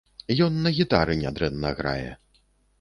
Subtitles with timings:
[0.45, 2.11] Ён на гітары нядрэнна грае.